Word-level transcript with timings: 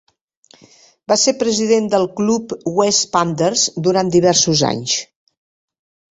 Va 1.11 1.17
ser 1.23 1.33
president 1.41 1.89
del 1.93 2.05
club 2.19 2.55
Wests 2.79 3.09
Panthers 3.17 3.65
durant 3.89 4.09
diversos 4.17 4.63
anys. 4.71 4.97